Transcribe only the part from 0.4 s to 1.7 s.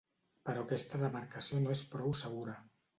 Però aquesta demarcació